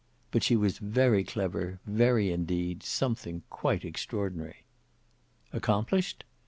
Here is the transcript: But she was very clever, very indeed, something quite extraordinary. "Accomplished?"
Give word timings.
But 0.31 0.41
she 0.41 0.55
was 0.55 0.79
very 0.79 1.23
clever, 1.23 1.79
very 1.85 2.31
indeed, 2.31 2.81
something 2.81 3.43
quite 3.51 3.85
extraordinary. 3.85 4.65
"Accomplished?" 5.53 6.23